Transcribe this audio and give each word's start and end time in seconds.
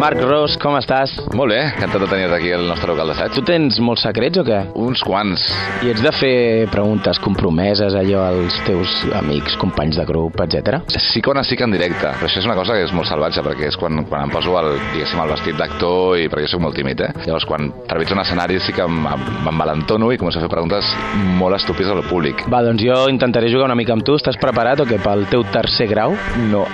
Marc 0.00 0.16
Ros, 0.24 0.54
com 0.56 0.78
estàs? 0.78 1.10
Molt 1.36 1.52
bé, 1.52 1.58
encantat 1.74 2.00
de 2.00 2.06
tenir-te 2.08 2.32
aquí 2.38 2.50
al 2.56 2.62
nostre 2.64 2.88
local 2.88 3.10
d'assaig. 3.10 3.34
Tu 3.36 3.42
tens 3.44 3.76
molts 3.84 4.00
secrets 4.06 4.40
o 4.40 4.44
què? 4.46 4.60
Uns 4.80 5.02
quants. 5.04 5.42
I 5.84 5.90
ets 5.92 6.00
de 6.00 6.12
fer 6.16 6.36
preguntes 6.72 7.18
compromeses 7.20 7.92
allò 7.98 8.22
als 8.24 8.56
teus 8.64 8.94
amics, 9.18 9.58
companys 9.60 9.98
de 10.00 10.06
grup, 10.08 10.40
etc. 10.40 10.78
Sí 10.96 11.20
que 11.20 11.34
sí 11.44 11.58
que 11.58 11.66
en 11.68 11.76
directe, 11.76 12.14
però 12.16 12.30
això 12.30 12.40
és 12.40 12.48
una 12.48 12.56
cosa 12.56 12.78
que 12.78 12.86
és 12.86 12.94
molt 12.96 13.10
salvatge, 13.10 13.44
perquè 13.44 13.68
és 13.68 13.76
quan, 13.76 14.00
quan 14.08 14.24
em 14.24 14.32
poso 14.32 14.56
el, 14.62 14.70
diguéssim, 14.94 15.20
el 15.20 15.34
vestit 15.34 15.60
d'actor 15.60 16.16
i 16.16 16.30
perquè 16.32 16.46
jo 16.48 16.54
soc 16.54 16.64
molt 16.64 16.80
tímid, 16.80 17.04
eh? 17.04 17.12
Llavors, 17.26 17.44
quan 17.44 17.68
trepitjo 17.90 18.16
un 18.16 18.24
escenari 18.24 18.56
sí 18.64 18.72
que 18.72 18.88
m'envalentono 18.88 20.08
i 20.14 20.20
començo 20.22 20.40
a 20.40 20.46
fer 20.46 20.52
preguntes 20.54 20.94
molt 21.36 21.60
estúpides 21.60 21.92
al 21.92 22.06
públic. 22.08 22.46
Va, 22.48 22.62
doncs 22.64 22.86
jo 22.88 23.02
intentaré 23.12 23.52
jugar 23.52 23.68
una 23.68 23.76
mica 23.76 23.92
amb 23.92 24.08
tu. 24.08 24.16
Estàs 24.16 24.40
preparat 24.40 24.80
o 24.80 24.88
què, 24.88 24.96
pel 25.04 25.28
teu 25.28 25.44
tercer 25.52 25.90
grau? 25.92 26.16
No, 26.48 26.64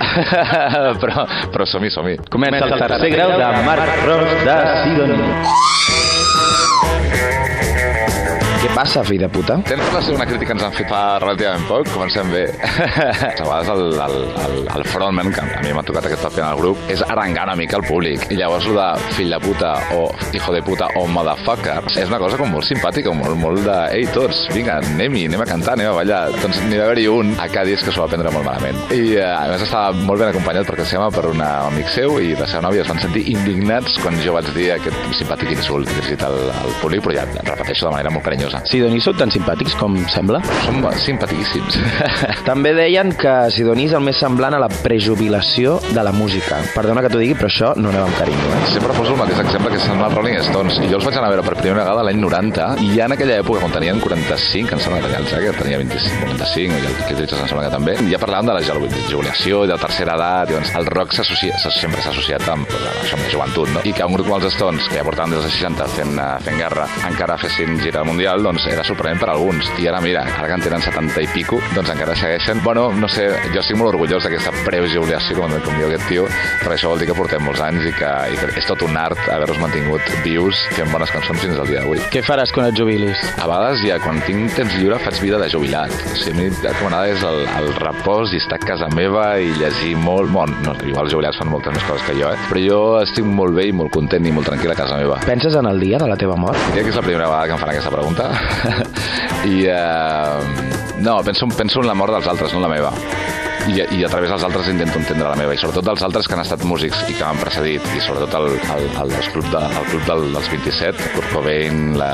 però, 1.03 1.27
però 1.51 1.67
som-hi, 1.67 1.91
som-hi. 1.91 2.15
Comença 2.31 2.63
el 2.63 2.79
tercer 2.79 3.11
grau 3.11 3.16
de 3.25 3.63
Marc 3.65 4.05
Ros 4.05 4.29
de 4.45 4.83
Sidoni. 4.83 5.76
Què 8.57 8.69
passa, 8.73 9.03
fill 9.05 9.21
de 9.21 9.27
puta? 9.29 9.59
Tens 9.67 9.83
amb 9.85 10.15
una 10.15 10.25
crítica 10.25 10.49
que 10.49 10.55
ens 10.55 10.63
han 10.65 10.73
fet 10.73 10.87
fa 10.89 11.01
relativament 11.21 11.65
poc? 11.69 11.89
Comencem 11.93 12.31
bé. 12.33 12.45
a 12.63 13.45
vegades 13.45 13.69
el, 13.69 13.83
el, 14.01 14.15
el, 14.45 14.55
el 14.73 14.85
frontman, 14.89 15.29
que 15.35 15.43
a 15.43 15.61
mi 15.61 15.73
m'ha 15.75 15.83
tocat 15.85 16.07
aquest 16.09 16.23
paper 16.25 16.41
en 16.41 16.47
el 16.49 16.61
grup, 16.61 16.81
és 16.89 17.03
arrengar 17.05 17.43
una 17.45 17.55
mica 17.59 17.77
el 17.77 17.85
públic. 17.85 18.25
I 18.33 18.39
llavors 18.39 18.65
el 18.65 18.79
de 18.79 18.87
fill 19.13 19.29
de 19.35 19.39
puta 19.43 19.73
o 19.93 20.07
hijo 20.33 20.55
de 20.55 20.63
puta 20.65 20.87
o 20.97 21.05
motherfucker 21.13 21.77
és 21.93 22.09
una 22.09 22.19
cosa 22.23 22.39
com 22.41 22.49
molt 22.55 22.65
simpàtica, 22.65 23.13
molt, 23.13 23.37
molt 23.37 23.61
de 23.67 23.77
ei, 23.99 24.07
tots, 24.15 24.47
vinga, 24.55 24.79
anem-hi, 24.81 25.27
anem 25.29 25.45
a 25.45 25.49
cantar, 25.51 25.77
anem 25.77 25.91
a 25.91 25.95
ballar. 25.99 26.23
Doncs 26.41 26.63
n'hi 26.65 26.81
va 26.81 26.89
haver-hi 26.89 27.07
un 27.13 27.35
a 27.37 27.47
Cádiz 27.53 27.85
que 27.85 27.93
s'ho 27.93 28.07
va 28.07 28.09
prendre 28.09 28.33
molt 28.33 28.47
malament. 28.49 28.81
I 28.95 29.19
eh, 29.19 29.27
a 29.27 29.45
més 29.51 29.67
estava 29.67 29.93
molt 30.01 30.23
ben 30.23 30.31
acompanyat 30.31 30.65
perquè 30.71 30.87
se 30.87 31.05
per 31.13 31.27
un 31.29 31.45
amic 31.45 31.93
seu 31.93 32.17
i 32.23 32.33
la 32.33 32.49
seva 32.49 32.65
nòvia 32.65 32.81
es 32.81 32.89
van 32.89 32.99
sentir 33.05 33.27
indignats 33.31 34.01
quan 34.01 34.17
jo 34.25 34.33
vaig 34.33 34.49
dir 34.57 34.71
aquest 34.79 35.13
simpàtic 35.21 35.53
insult 35.53 35.87
dirigit 35.93 36.25
al, 36.25 36.41
al 36.57 36.73
públic, 36.81 37.05
però 37.05 37.19
ja 37.21 37.29
repeteixo 37.37 37.85
de 37.85 37.93
manera 37.93 38.11
molt 38.13 38.25
carinyosa. 38.25 38.46
Sidoni 38.67 38.99
sou 39.03 39.15
tan 39.17 39.31
simpàtics 39.33 39.75
com 39.79 39.95
sembla? 40.11 40.41
Som 40.65 40.81
simpaticíssims. 41.03 41.77
També 42.49 42.73
deien 42.77 43.13
que 43.17 43.35
Sidoni 43.53 43.87
és 43.89 43.95
el 43.97 44.03
més 44.05 44.19
semblant 44.21 44.55
a 44.57 44.61
la 44.61 44.69
prejubilació 44.71 45.77
de 45.91 46.03
la 46.03 46.13
música. 46.15 46.59
Perdona 46.75 47.03
que 47.05 47.11
t'ho 47.13 47.21
digui, 47.21 47.37
però 47.37 47.51
això 47.51 47.73
no 47.79 47.91
anava 47.91 48.09
amb 48.09 48.19
carinyo, 48.19 48.53
eh? 48.55 48.61
Sempre 48.73 48.95
poso 48.97 49.15
el 49.15 49.21
mateix 49.21 49.41
exemple 49.43 49.73
que 49.73 49.81
són 49.83 50.03
els 50.03 50.17
Rolling 50.17 50.39
Stones. 50.47 50.79
Jo 50.87 50.99
els 50.99 51.07
vaig 51.07 51.19
anar 51.19 51.31
a 51.31 51.33
veure 51.35 51.45
per 51.47 51.55
primera 51.59 51.83
vegada 51.83 52.05
l'any 52.07 52.21
90 52.21 52.69
i 52.85 52.91
ja 52.95 53.07
en 53.07 53.15
aquella 53.17 53.39
època, 53.43 53.61
quan 53.63 53.75
tenien 53.75 54.01
45, 54.03 54.75
em 54.77 54.83
sembla 54.83 55.01
que 55.01 55.11
tenia 55.11 55.23
el 55.23 55.47
que 55.47 55.61
tenia 55.61 55.81
25, 55.83 56.31
95, 56.33 56.77
i 56.77 56.89
el 56.91 56.97
Keith 57.03 57.21
Richards 57.21 57.43
em 57.43 57.51
sembla 57.51 57.67
que 57.67 57.73
també, 57.73 57.97
ja 58.11 58.21
parlaven 58.21 58.51
de 58.51 58.57
la 58.57 58.63
jubilació 59.11 59.63
i 59.65 59.71
de 59.71 59.79
tercera 59.81 60.17
edat, 60.17 60.51
i 60.51 60.57
doncs 60.57 60.73
el 60.79 60.89
rock 60.93 61.15
sempre 61.17 62.01
s'ha 62.01 62.11
associat 62.13 62.47
amb, 62.53 62.67
pues, 62.69 62.83
amb 62.87 63.03
això, 63.03 63.17
amb 63.17 63.25
la 63.25 63.31
joventut, 63.33 63.73
no? 63.75 63.83
I 63.87 63.93
que 63.95 64.07
un 64.07 64.17
grup 64.17 64.29
com 64.29 64.37
els 64.39 64.53
Stones, 64.53 64.87
que 64.89 64.99
ja 64.99 65.05
portaven 65.05 65.35
des 65.35 65.43
dels 65.43 65.57
60 65.59 65.87
fent, 65.95 66.15
eh, 66.19 66.27
fent 66.45 66.59
guerra, 66.61 66.87
encara 67.09 67.37
fessin 67.41 67.77
gira 67.83 68.03
mundial, 68.07 68.36
doncs 68.45 68.67
era 68.71 68.85
sorprenent 68.87 69.21
per 69.21 69.31
alguns. 69.33 69.69
I 69.81 69.87
ara, 69.89 70.01
mira, 70.03 70.23
ara 70.37 70.47
que 70.49 70.57
en 70.57 70.65
tenen 70.65 70.83
70 70.83 71.23
i 71.23 71.29
pico, 71.33 71.61
doncs 71.75 71.91
encara 71.93 72.15
segueixen. 72.17 72.61
Bueno, 72.63 72.89
no 72.93 73.09
sé, 73.11 73.29
jo 73.53 73.61
estic 73.61 73.79
molt 73.79 73.93
orgullós 73.93 74.25
d'aquesta 74.25 74.53
prejubilació, 74.65 75.37
com, 75.39 75.53
com 75.65 75.79
diu 75.79 75.89
aquest 75.89 76.07
tio, 76.11 76.27
perquè 76.63 76.77
això 76.77 76.93
vol 76.93 77.01
dir 77.01 77.09
que 77.11 77.17
portem 77.17 77.43
molts 77.45 77.63
anys 77.63 77.89
i 77.89 77.93
que, 77.95 78.11
i 78.33 78.39
que 78.39 78.51
és 78.61 78.69
tot 78.69 78.83
un 78.85 78.97
art 78.97 79.19
haver-nos 79.33 79.61
mantingut 79.61 80.13
vius 80.25 80.63
fent 80.75 80.91
bones 80.93 81.11
cançons 81.13 81.41
fins 81.43 81.59
al 81.59 81.69
dia 81.69 81.81
d'avui. 81.81 82.01
Què 82.13 82.23
faràs 82.25 82.53
quan 82.55 82.69
et 82.69 82.77
jubilis? 82.77 83.21
A 83.37 83.47
vegades, 83.49 83.83
ja, 83.85 83.99
quan 84.03 84.19
tinc 84.25 84.55
temps 84.57 84.75
lliure, 84.77 84.99
faig 85.03 85.19
vida 85.23 85.39
de 85.41 85.49
jubilat. 85.51 85.93
O 86.13 86.15
sigui, 86.19 86.33
a 86.33 86.37
mi 86.37 86.47
el 86.47 86.61
que 86.63 86.73
m'agrada 86.85 87.11
és 87.13 87.23
el, 87.27 87.41
el 87.59 87.69
repòs 87.81 88.33
i 88.33 88.41
estar 88.41 88.59
a 88.61 88.65
casa 88.65 88.89
meva 88.95 89.25
i 89.41 89.51
llegir 89.59 89.95
molt. 89.99 90.31
Bon, 90.33 90.51
no, 90.65 90.75
igual 90.85 91.07
els 91.07 91.15
jubilats 91.15 91.39
fan 91.39 91.51
moltes 91.51 91.75
més 91.75 91.85
coses 91.87 92.05
que 92.07 92.17
jo, 92.19 92.31
eh? 92.31 92.47
però 92.49 92.63
jo 92.63 92.81
estic 93.01 93.27
molt 93.27 93.57
bé 93.57 93.67
i 93.69 93.75
molt 93.75 93.93
content 93.93 94.25
i 94.25 94.33
molt 94.33 94.49
tranquil 94.49 94.73
a 94.73 94.77
casa 94.77 94.99
meva. 94.99 95.19
Penses 95.27 95.55
en 95.57 95.69
el 95.69 95.81
dia 95.83 95.99
de 96.01 96.09
la 96.09 96.17
teva 96.19 96.37
mort? 96.39 96.59
Diria 96.71 96.85
que 96.85 96.93
és 96.93 96.99
la 96.99 97.05
primera 97.05 97.29
vegada 97.29 97.47
que 97.47 97.57
em 97.57 97.63
fan 97.63 97.73
aquesta 97.73 97.93
pregunta. 97.93 98.26
I, 99.45 99.65
eh, 99.67 100.39
no, 100.99 101.23
penso, 101.23 101.47
penso 101.57 101.81
en 101.81 101.87
la 101.87 101.93
mort 101.93 102.13
dels 102.13 102.27
altres, 102.27 102.53
no 102.53 102.59
en 102.59 102.69
la 102.69 102.73
meva 102.75 103.46
i, 103.67 103.81
i 103.97 104.03
a 104.05 104.09
través 104.11 104.31
dels 104.31 104.43
altres 104.47 104.69
intento 104.71 104.99
entendre 104.99 105.27
la 105.27 105.35
meva 105.39 105.55
i 105.55 105.59
sobretot 105.59 105.85
dels 105.89 106.03
altres 106.07 106.27
que 106.27 106.35
han 106.37 106.43
estat 106.43 106.63
músics 106.67 107.03
i 107.07 107.15
que 107.17 107.23
m'han 107.23 107.39
precedit 107.41 107.83
i 107.95 108.01
sobretot 108.03 108.37
el, 108.39 108.47
el, 108.75 108.87
el, 109.03 109.13
el 109.19 109.29
club, 109.33 109.47
de, 109.51 109.63
el 109.81 109.89
club 109.91 110.05
del, 110.07 110.25
dels 110.35 110.49
27 110.53 111.11
Kurt 111.15 111.31
Cobain, 111.33 111.81
la, 111.99 112.11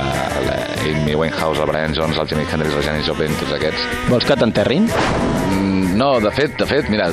la 0.47 0.57
Amy 0.83 1.15
Winehouse, 1.15 1.61
el 1.61 1.69
Brian 1.69 1.95
Jones, 1.97 2.17
el 2.17 2.29
Jimi 2.29 2.47
Hendrix, 2.49 2.75
el 2.75 2.85
Janis 2.87 3.09
Joplin, 3.09 3.37
tots 3.41 3.57
aquests 3.59 4.09
Vols 4.09 4.29
que 4.29 4.39
t'enterrin? 4.39 4.89
Mm, 4.89 5.93
no, 5.99 6.15
de 6.23 6.33
fet, 6.33 6.57
de 6.59 6.69
fet, 6.69 6.89
mira 6.93 7.11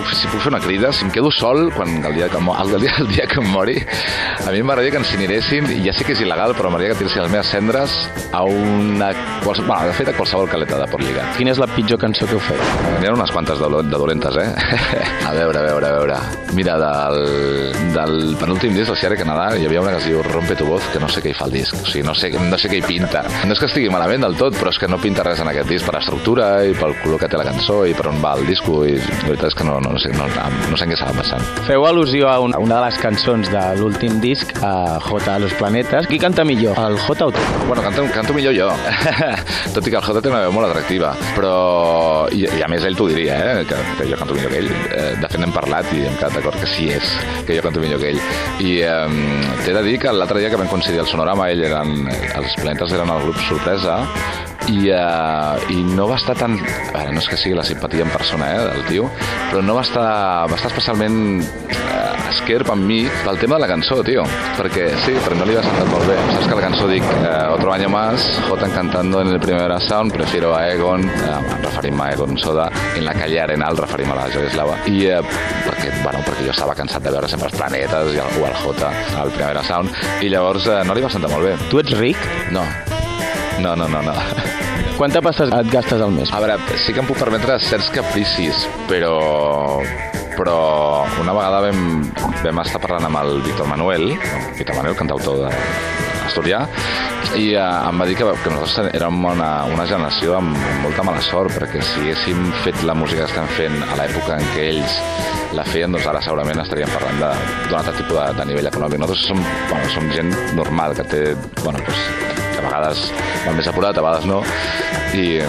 puc, 0.00 0.12
si 0.16 0.28
puc 0.30 0.42
fer 0.44 0.52
una 0.52 0.60
crida, 0.62 0.92
si 0.92 1.04
em 1.06 1.12
quedo 1.14 1.30
sol 1.34 1.68
quan 1.74 2.00
el 2.04 2.16
dia 2.16 2.28
que, 2.32 2.40
el, 2.40 2.74
dia, 2.82 2.94
el 3.02 3.08
dia 3.12 3.26
que 3.30 3.40
em 3.40 3.48
mori 3.52 3.76
a 3.80 4.52
mi 4.52 4.62
m'agradaria 4.62 4.94
que 4.94 5.02
incineressin 5.02 5.68
i 5.74 5.80
ja 5.84 5.94
sé 5.96 6.06
que 6.06 6.14
és 6.16 6.22
il·legal, 6.24 6.54
però 6.58 6.70
m'agradaria 6.70 6.96
que 6.96 7.02
tiressin 7.02 7.24
les 7.24 7.32
meves 7.32 7.50
cendres 7.52 7.96
a 8.32 8.44
una... 8.44 9.12
Quals, 9.44 9.62
bueno, 9.64 9.88
de 9.88 9.94
fet, 9.96 10.10
a 10.12 10.16
qualsevol 10.16 10.50
caleta 10.50 10.78
de 10.80 10.86
Port 10.90 11.04
Lligat. 11.04 11.34
Quina 11.38 11.54
és 11.54 11.60
la 11.60 11.68
pitjor 11.70 12.00
cançó 12.00 12.28
que 12.28 12.36
heu 12.36 12.42
fet? 12.44 12.60
N'hi 13.00 13.08
ha 13.08 13.14
unes 13.16 13.32
quantes 13.32 13.60
de, 13.60 13.69
de 13.78 13.96
dolentes, 13.96 14.36
eh? 14.36 14.48
a 15.28 15.32
veure, 15.32 15.58
a 15.58 15.62
veure, 15.62 15.86
a 15.86 15.92
veure. 15.92 16.16
Mira, 16.54 16.76
del, 16.78 17.72
del 17.94 18.36
penúltim 18.40 18.74
disc 18.74 18.90
del 18.90 18.98
Sierra 18.98 19.16
Canadà 19.18 19.54
hi 19.56 19.66
havia 19.68 19.82
una 19.84 19.92
que 19.94 20.00
es 20.02 20.08
diu 20.10 20.22
Rompe 20.26 20.56
tu 20.58 20.66
voz, 20.66 20.82
que 20.92 21.00
no 21.02 21.08
sé 21.08 21.22
què 21.22 21.30
hi 21.30 21.36
fa 21.36 21.46
el 21.46 21.54
disc. 21.54 21.76
O 21.78 21.86
sigui, 21.86 22.02
no 22.06 22.14
sé, 22.18 22.32
no 22.34 22.58
sé 22.58 22.70
què 22.72 22.80
hi 22.80 22.84
pinta. 22.86 23.22
No 23.46 23.54
és 23.54 23.62
que 23.62 23.68
estigui 23.70 23.92
malament 23.92 24.26
del 24.26 24.36
tot, 24.40 24.56
però 24.58 24.72
és 24.74 24.80
que 24.80 24.88
no 24.90 24.98
pinta 25.02 25.24
res 25.26 25.42
en 25.42 25.50
aquest 25.52 25.70
disc 25.70 25.86
per 25.86 25.94
l'estructura 25.96 26.50
i 26.66 26.74
pel 26.78 26.96
color 27.04 27.22
que 27.22 27.30
té 27.30 27.38
la 27.38 27.46
cançó 27.46 27.80
i 27.86 27.94
per 27.96 28.08
on 28.10 28.20
va 28.24 28.34
el 28.38 28.46
disco 28.50 28.82
i 28.88 28.96
la 28.98 29.28
veritat 29.28 29.50
és 29.52 29.58
que 29.58 29.66
no, 29.68 29.78
no, 29.84 29.94
no 29.94 30.02
sé, 30.02 30.12
no, 30.16 30.26
no 30.26 30.76
sé 30.76 30.86
en 30.86 30.92
què 30.92 30.98
estava 30.98 31.14
passant. 31.22 31.46
Feu 31.68 31.86
al·lusió 31.86 32.28
a 32.30 32.38
una, 32.42 32.58
a 32.58 32.64
una 32.64 32.80
de 32.80 32.88
les 32.88 33.00
cançons 33.02 33.50
de 33.52 33.64
l'últim 33.80 34.18
disc, 34.22 34.52
a 34.66 34.98
J 35.06 35.34
a 35.34 35.38
los 35.42 35.54
planetes. 35.58 36.08
Qui 36.10 36.18
canta 36.22 36.44
millor, 36.44 36.78
el 36.82 36.98
J 37.06 37.30
o 37.30 37.30
tu? 37.34 37.46
Bueno, 37.68 37.82
canto, 37.86 38.06
canto 38.14 38.34
millor 38.34 38.56
jo. 38.56 38.68
Tot 39.74 39.86
i 39.86 39.92
que 39.92 40.00
el 40.00 40.06
J 40.06 40.20
té 40.20 40.32
una 40.32 40.42
veu 40.46 40.54
molt 40.54 40.70
atractiva. 40.70 41.14
Però, 41.36 41.54
i, 42.34 42.44
i 42.46 42.64
a 42.64 42.68
més 42.70 42.84
ell 42.86 42.98
t'ho 42.98 43.08
diria, 43.10 43.38
eh? 43.38 43.59
Que, 43.68 43.80
que 43.98 44.08
jo 44.10 44.18
canto 44.20 44.36
millor 44.36 44.52
que 44.52 44.62
ell. 44.62 44.70
Eh, 44.70 45.10
de 45.20 45.30
fet 45.32 45.40
n'hem 45.40 45.54
parlat 45.54 45.90
i 45.96 46.04
hem 46.06 46.16
quedat 46.20 46.38
d'acord 46.38 46.60
que 46.60 46.68
sí 46.70 46.90
és, 46.94 47.12
que 47.46 47.56
jo 47.58 47.64
canto 47.66 47.82
millor 47.82 48.02
que 48.02 48.14
ell. 48.14 48.22
I 48.64 48.76
eh, 48.86 49.18
t'he 49.64 49.74
de 49.76 49.84
dir 49.86 49.98
que 50.02 50.14
l'altre 50.14 50.42
dia 50.42 50.52
que 50.52 50.60
vam 50.60 50.70
coincidir 50.70 51.02
al 51.02 51.10
Sonorama, 51.10 51.50
ell 51.52 51.64
eren, 51.70 52.08
els 52.10 52.56
planetes 52.60 52.96
eren 52.96 53.12
el 53.14 53.26
grup 53.26 53.40
sorpresa, 53.48 54.00
i, 54.70 54.90
uh, 54.94 55.58
i 55.72 55.82
no 55.96 56.06
va 56.10 56.18
estar 56.20 56.36
tan... 56.38 56.56
A 56.60 56.94
veure, 56.94 57.14
no 57.14 57.22
és 57.22 57.28
que 57.30 57.38
sigui 57.40 57.56
la 57.58 57.66
simpatia 57.66 58.06
en 58.06 58.12
persona, 58.12 58.50
eh, 58.54 58.66
del 58.74 58.86
tio, 58.88 59.08
però 59.50 59.62
no 59.64 59.76
va 59.76 59.84
estar, 59.86 60.10
va 60.50 60.56
estar 60.56 60.70
especialment 60.70 61.18
uh, 61.42 62.28
esquerp 62.30 62.70
amb 62.72 62.86
mi 62.86 63.00
pel 63.24 63.40
tema 63.40 63.58
de 63.58 63.64
la 63.64 63.70
cançó, 63.70 64.00
tio, 64.06 64.24
perquè 64.58 64.88
sí, 65.04 65.16
però 65.24 65.38
no 65.38 65.48
li 65.48 65.56
va 65.58 65.64
sentar 65.66 65.86
molt 65.90 66.06
bé. 66.08 66.18
Saps 66.34 66.46
que 66.46 66.58
la 66.58 66.66
cançó 66.66 66.88
dic 66.90 67.06
uh, 67.16 67.30
otro 67.56 67.72
año 67.74 67.90
más, 67.92 68.26
Jotan 68.48 68.74
cantando 68.76 69.22
en 69.24 69.32
el 69.34 69.40
primer 69.42 69.72
sound, 69.82 70.14
prefiero 70.14 70.54
a 70.56 70.62
Egon, 70.70 71.08
uh, 71.08 71.40
referim 71.64 72.00
a 72.00 72.10
Egon 72.14 72.38
Soda, 72.38 72.70
en 72.96 73.04
la 73.04 73.14
calle 73.14 73.42
Arenal, 73.42 73.78
referim 73.80 74.12
a 74.14 74.20
la 74.20 74.28
Joyeslava, 74.30 74.78
i 74.90 75.02
uh, 75.10 75.18
perquè, 75.66 75.90
bueno, 76.04 76.22
perquè 76.26 76.46
jo 76.46 76.54
estava 76.54 76.76
cansat 76.78 77.04
de 77.06 77.14
veure 77.16 77.30
sempre 77.30 77.50
els 77.50 77.58
planetes 77.58 78.14
i 78.14 78.22
algú 78.22 78.46
al 78.46 78.56
J 78.62 78.94
al 79.20 79.34
primer 79.34 79.66
sound, 79.66 80.00
i 80.22 80.30
llavors 80.30 80.70
uh, 80.70 80.80
no 80.86 80.96
li 80.96 81.04
va 81.04 81.12
sentar 81.12 81.32
molt 81.32 81.48
bé. 81.48 81.58
Tu 81.72 81.82
ets 81.82 81.98
ric? 81.98 82.30
No, 82.54 82.64
no, 83.60 83.76
no, 83.76 83.88
no, 83.88 84.02
no. 84.02 84.14
Quanta 84.96 85.22
pasta 85.24 85.46
et 85.48 85.70
gastes 85.72 86.00
al 86.00 86.12
mes? 86.12 86.32
A 86.32 86.40
veure, 86.42 86.58
sí 86.80 86.92
que 86.92 87.00
em 87.00 87.08
puc 87.08 87.20
permetre 87.20 87.58
certs 87.62 87.90
capricis, 87.94 88.66
però 88.88 89.14
però 90.40 91.04
una 91.20 91.34
vegada 91.36 91.60
vam, 91.66 91.80
vam 92.40 92.60
estar 92.62 92.80
parlant 92.80 93.04
amb 93.10 93.18
el 93.20 93.42
Víctor 93.44 93.68
Manuel, 93.68 94.14
Víctor 94.56 94.78
Manuel, 94.78 94.96
cantautor 94.96 95.42
de 95.42 95.50
Asturià, 96.24 96.62
i 97.36 97.50
eh, 97.52 97.60
em 97.60 98.00
va 98.00 98.06
dir 98.08 98.16
que, 98.16 98.28
que 98.42 98.52
nosaltres 98.52 98.94
érem 98.96 99.18
una, 99.26 99.50
una 99.68 99.84
generació 99.90 100.38
amb, 100.38 100.56
amb 100.56 100.86
molta 100.86 101.04
mala 101.06 101.20
sort, 101.26 101.52
perquè 101.58 101.82
si 101.84 102.06
haguéssim 102.06 102.48
fet 102.64 102.80
la 102.88 102.96
música 102.96 103.26
que 103.26 103.34
estem 103.34 103.52
fent 103.58 103.76
a 103.84 104.00
l'època 104.00 104.38
en 104.38 104.48
què 104.54 104.70
ells 104.70 104.96
la 105.58 105.66
feien, 105.66 105.92
doncs 105.92 106.06
ara 106.06 106.22
segurament 106.24 106.62
estaríem 106.62 106.90
parlant 106.94 107.20
d'un 107.20 107.78
altre 107.80 107.96
tipus 107.98 108.16
de, 108.16 108.26
de 108.38 108.48
nivell 108.52 108.70
econòmic. 108.70 109.02
Nosaltres 109.02 109.28
som, 109.32 109.44
bueno, 109.68 109.92
som 109.92 110.10
gent 110.14 110.34
normal, 110.56 110.96
que 110.98 111.08
té, 111.10 111.24
bueno, 111.64 111.82
doncs, 111.84 112.29
a 112.60 112.66
vegades 112.68 113.06
va 113.46 113.56
més 113.56 113.68
apurat, 113.70 113.96
a 113.96 114.04
vegades 114.04 114.28
no, 114.28 114.42
i, 115.14 115.40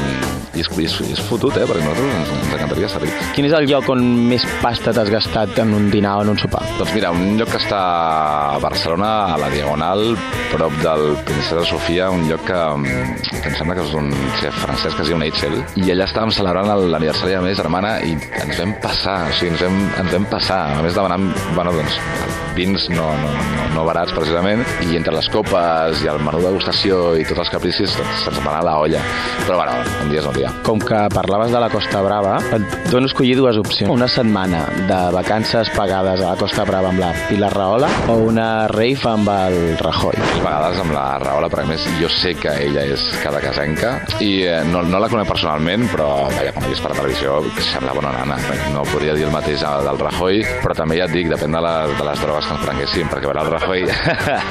i 0.57 0.63
és, 0.63 0.69
és, 0.83 0.95
és 1.13 1.21
fotut, 1.29 1.55
eh? 1.57 1.65
perquè 1.67 1.83
nosaltres 1.83 2.15
ens, 2.17 2.31
ens 2.35 2.53
encantaria 2.55 2.89
ser 2.91 3.01
rics. 3.03 3.29
Quin 3.35 3.47
és 3.47 3.55
el 3.57 3.67
lloc 3.69 3.89
on 3.93 4.03
més 4.29 4.45
pasta 4.63 4.93
t'has 4.95 5.11
gastat 5.13 5.61
en 5.63 5.73
un 5.77 5.89
dinar 5.93 6.17
o 6.19 6.25
en 6.25 6.33
un 6.33 6.39
sopar? 6.41 6.63
Doncs 6.79 6.93
mira, 6.95 7.11
un 7.15 7.37
lloc 7.39 7.51
que 7.53 7.61
està 7.61 7.81
a 8.55 8.59
Barcelona, 8.63 9.11
a 9.35 9.39
la 9.41 9.51
Diagonal, 9.53 10.15
prop 10.51 10.75
del 10.83 11.05
Princesa 11.27 11.63
Sofia, 11.69 12.09
un 12.13 12.27
lloc 12.29 12.43
que, 12.47 12.59
que 13.31 13.51
em 13.51 13.57
sembla 13.57 13.77
que 13.79 13.85
és 13.85 13.95
un 13.97 14.11
xef 14.41 14.61
francès 14.65 14.97
que 14.97 15.05
es 15.05 15.11
diu 15.11 15.21
Neitzel, 15.21 15.57
i 15.79 15.93
allà 15.93 16.09
estàvem 16.09 16.33
celebrant 16.35 16.71
l'aniversari 16.91 17.35
de 17.35 17.39
la 17.39 17.45
meva 17.47 17.61
germana 17.61 17.95
i 18.05 18.15
ens 18.17 18.59
vam 18.59 18.75
passar, 18.83 19.17
o 19.29 19.35
sigui, 19.37 19.53
ens 19.55 19.65
vam, 19.65 19.81
ens 20.03 20.15
vam 20.17 20.29
passar, 20.31 20.61
a 20.77 20.85
més 20.85 20.97
demanant, 20.97 21.29
bueno, 21.55 21.75
doncs, 21.77 21.99
vins 22.55 22.89
no, 22.91 23.05
no, 23.21 23.31
no, 23.31 23.67
no 23.75 23.85
barats 23.87 24.11
precisament, 24.15 24.63
i 24.89 24.99
entre 24.99 25.15
les 25.15 25.29
copes 25.31 26.03
i 26.03 26.09
el 26.11 26.19
menú 26.25 26.41
degustació 26.43 27.13
i 27.15 27.25
tots 27.27 27.45
els 27.45 27.53
capricis, 27.53 27.95
doncs, 27.97 28.25
se'ns 28.25 28.41
va 28.43 28.57
anar 28.57 28.61
a 28.61 28.67
la 28.67 28.77
olla. 28.83 29.03
Però 29.51 29.65
bueno, 29.65 29.73
un 29.99 30.07
dia 30.07 30.21
és 30.21 30.27
un 30.29 30.35
dia. 30.37 30.49
Com 30.63 30.79
que 30.79 30.97
parlaves 31.11 31.51
de 31.51 31.59
la 31.59 31.67
Costa 31.67 31.99
Brava, 32.05 32.37
et 32.55 32.75
dono 32.87 33.09
escollir 33.09 33.33
dues 33.35 33.57
opcions. 33.59 33.91
Una 33.91 34.07
setmana 34.07 34.61
de 34.87 34.99
vacances 35.11 35.67
pagades 35.75 36.21
a 36.21 36.29
la 36.29 36.37
Costa 36.39 36.63
Brava 36.63 36.87
amb 36.93 37.01
la 37.03 37.09
Pilar 37.27 37.49
Rahola 37.51 37.89
o 38.07 38.15
una 38.29 38.45
rave 38.71 39.09
amb 39.11 39.27
el 39.33 39.57
Rajoy. 39.81 40.15
A 40.15 40.37
vegades 40.45 40.79
amb 40.85 40.95
la 40.95 41.03
Rahola, 41.19 41.49
perquè 41.51 41.65
més 41.67 41.87
jo 41.99 42.07
sé 42.15 42.31
que 42.39 42.53
ella 42.63 42.85
és 42.93 43.03
cada 43.25 43.41
casenca 43.43 43.97
i 44.23 44.29
eh, 44.45 44.61
no, 44.71 44.85
no 44.87 45.03
la 45.03 45.09
conec 45.11 45.27
personalment, 45.27 45.83
però 45.91 46.07
vaja, 46.29 46.55
quan 46.55 46.69
he 46.69 46.71
vist 46.71 46.87
per 46.87 46.93
televisió 46.95 47.41
sembla 47.73 47.97
bona 47.99 48.15
nana. 48.21 48.39
No 48.71 48.85
podria 48.87 49.17
dir 49.19 49.27
el 49.27 49.35
mateix 49.35 49.67
del 49.67 49.99
Rajoy, 49.99 50.45
però 50.63 50.77
també 50.79 51.01
ja 51.01 51.09
et 51.11 51.15
dic, 51.17 51.27
depèn 51.33 51.59
de, 51.59 51.65
la, 51.67 51.75
de 51.91 52.07
les 52.07 52.23
drogues 52.23 52.47
que 52.47 52.55
ens 52.55 52.63
prenguéssim, 52.69 53.11
perquè 53.11 53.27
veure 53.27 53.43
el 53.43 53.51
Rajoy, 53.57 53.83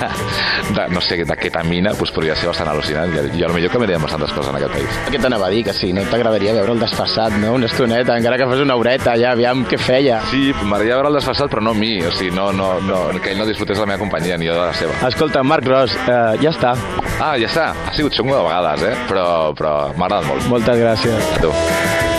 de, 0.76 0.86
no 0.92 1.00
sé, 1.08 1.22
de 1.24 1.40
ketamina, 1.40 1.96
doncs 1.96 2.12
podria 2.12 2.36
ser 2.36 2.52
bastant 2.52 2.74
al·lucinant. 2.76 3.16
A 3.16 3.48
lo 3.48 3.56
millor 3.56 3.72
canviaríem 3.72 4.04
bastantes 4.04 4.36
coses 4.36 4.52
en 4.52 4.60
aquest 4.60 4.76
país. 4.76 4.89
Què 5.10 5.18
t'anava 5.18 5.48
a 5.48 5.50
dir? 5.50 5.64
Que 5.66 5.74
sí, 5.74 5.92
no 5.96 6.04
t'agradaria 6.10 6.54
veure 6.54 6.74
el 6.76 6.82
desfassat, 6.82 7.34
no? 7.42 7.54
Una 7.58 7.66
estoneta, 7.66 8.16
encara 8.18 8.38
que 8.38 8.46
fos 8.50 8.62
una 8.62 8.76
horeta, 8.78 9.16
ja, 9.18 9.32
aviam 9.34 9.64
què 9.66 9.78
feia. 9.80 10.20
Sí, 10.30 10.50
m'agradaria 10.62 11.00
veure 11.00 11.10
el 11.10 11.18
desfassat, 11.18 11.50
però 11.50 11.64
no 11.66 11.74
a 11.74 11.78
mi, 11.78 11.96
o 12.06 12.12
sigui, 12.14 12.30
no, 12.36 12.50
no, 12.54 12.72
no, 12.86 13.00
que 13.22 13.32
ell 13.34 13.40
no 13.40 13.48
disfrutés 13.48 13.80
la 13.80 13.88
meva 13.90 14.02
companyia 14.04 14.38
ni 14.38 14.50
jo 14.50 14.54
de 14.58 14.68
la 14.68 14.76
seva. 14.76 14.94
Escolta, 15.08 15.42
Marc 15.42 15.66
Ros, 15.66 15.96
eh, 16.06 16.20
ja 16.44 16.54
està. 16.54 16.76
Ah, 17.18 17.34
ja 17.40 17.50
està. 17.50 17.72
Ha 17.88 17.96
sigut 17.96 18.14
xungo 18.16 18.36
de 18.36 18.44
vegades, 18.46 18.86
eh? 18.92 18.94
Però, 19.10 19.26
però 19.58 19.74
m'ha 19.96 20.06
agradat 20.10 20.30
molt. 20.30 20.48
Moltes 20.54 20.80
gràcies. 20.84 21.34
A 21.36 21.42
tu. 21.42 22.09